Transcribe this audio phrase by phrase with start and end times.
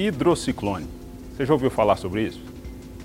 [0.00, 0.86] Hidrociclone.
[1.36, 2.40] Você já ouviu falar sobre isso?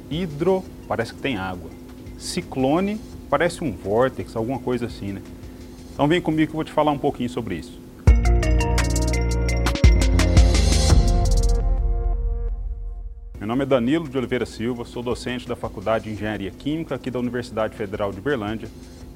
[0.09, 1.70] Hidro parece que tem água.
[2.18, 5.21] Ciclone parece um vórtex, alguma coisa assim, né?
[5.93, 7.81] Então vem comigo que eu vou te falar um pouquinho sobre isso.
[13.38, 17.12] Meu nome é Danilo de Oliveira Silva, sou docente da Faculdade de Engenharia Química aqui
[17.12, 18.70] da Universidade Federal de Berlândia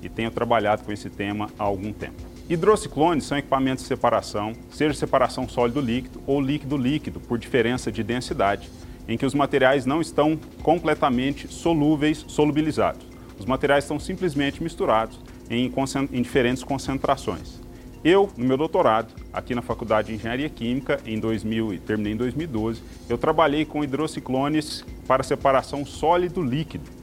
[0.04, 2.39] e tenho trabalhado com esse tema há algum tempo.
[2.50, 8.72] Hidrociclones são equipamentos de separação, seja separação sólido-líquido ou líquido-líquido, por diferença de densidade,
[9.08, 13.06] em que os materiais não estão completamente solúveis, solubilizados.
[13.38, 15.72] Os materiais estão simplesmente misturados em,
[16.12, 17.60] em diferentes concentrações.
[18.04, 22.18] Eu, no meu doutorado, aqui na Faculdade de Engenharia Química, em 2000 e terminei em
[22.18, 26.99] 2012, eu trabalhei com hidrociclones para separação sólido-líquido.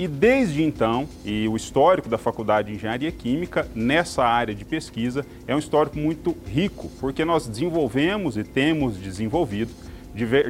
[0.00, 5.26] E desde então, e o histórico da Faculdade de Engenharia Química nessa área de pesquisa
[5.46, 9.70] é um histórico muito rico, porque nós desenvolvemos e temos desenvolvido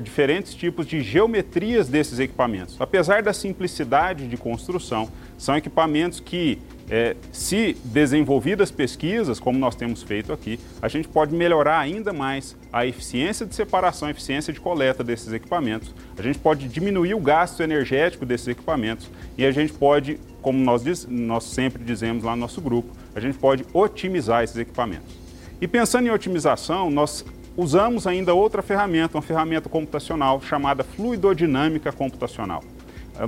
[0.05, 2.77] diferentes tipos de geometrias desses equipamentos.
[2.79, 10.03] Apesar da simplicidade de construção, são equipamentos que, é, se desenvolvidas pesquisas, como nós temos
[10.03, 14.61] feito aqui, a gente pode melhorar ainda mais a eficiência de separação, a eficiência de
[14.61, 19.73] coleta desses equipamentos, a gente pode diminuir o gasto energético desses equipamentos e a gente
[19.73, 24.43] pode, como nós, diz, nós sempre dizemos lá no nosso grupo, a gente pode otimizar
[24.43, 25.15] esses equipamentos.
[25.61, 27.25] E pensando em otimização, nós
[27.57, 32.65] usamos ainda outra ferramenta, uma ferramenta computacional chamada fluidodinâmica computacional.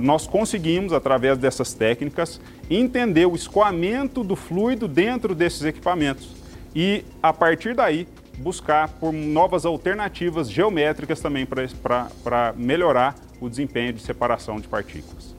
[0.01, 6.29] Nós conseguimos, através dessas técnicas, entender o escoamento do fluido dentro desses equipamentos
[6.75, 14.01] e, a partir daí, buscar por novas alternativas geométricas também para melhorar o desempenho de
[14.01, 15.35] separação de partículas.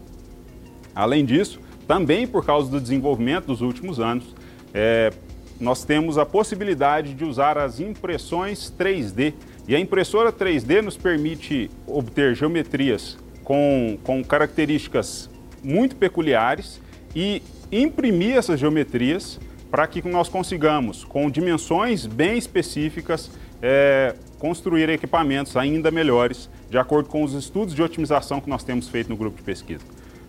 [0.94, 4.34] Além disso, também por causa do desenvolvimento dos últimos anos,
[4.72, 5.12] é,
[5.60, 9.34] nós temos a possibilidade de usar as impressões 3D.
[9.66, 15.30] E a impressora 3D nos permite obter geometrias com, com características
[15.62, 16.80] muito peculiares
[17.14, 19.38] e imprimir essas geometrias
[19.70, 23.30] para que nós consigamos, com dimensões bem específicas,
[23.60, 28.88] é, construir equipamentos ainda melhores, de acordo com os estudos de otimização que nós temos
[28.88, 29.84] feito no grupo de pesquisa.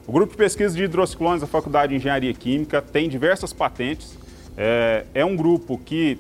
[0.08, 4.18] O grupo de pesquisa de hidrociclones da Faculdade de Engenharia Química tem diversas patentes
[4.58, 6.18] é, é um grupo que,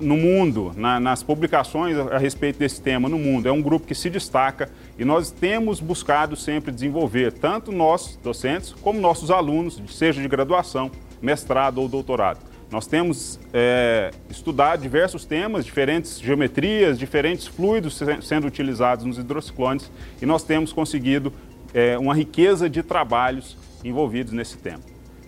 [0.00, 3.94] no mundo, na, nas publicações a respeito desse tema no mundo, é um grupo que
[3.94, 10.20] se destaca e nós temos buscado sempre desenvolver, tanto nós, docentes, como nossos alunos, seja
[10.20, 10.90] de graduação,
[11.20, 12.38] mestrado ou doutorado.
[12.70, 19.90] Nós temos é, estudado diversos temas, diferentes geometrias, diferentes fluidos sendo utilizados nos hidrociclones
[20.22, 21.32] e nós temos conseguido
[21.74, 24.80] é, uma riqueza de trabalhos envolvidos nesse tema.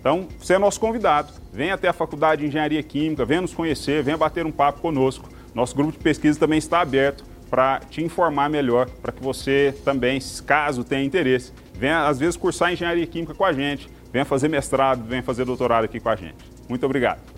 [0.02, 1.32] Então, você é nosso convidado.
[1.52, 5.28] Venha até a Faculdade de Engenharia Química, venha nos conhecer, venha bater um papo conosco.
[5.54, 10.18] Nosso grupo de pesquisa também está aberto para te informar melhor, para que você também,
[10.44, 15.06] caso tenha interesse, venha às vezes cursar Engenharia Química com a gente, venha fazer mestrado,
[15.06, 16.44] venha fazer doutorado aqui com a gente.
[16.68, 17.31] Muito obrigado.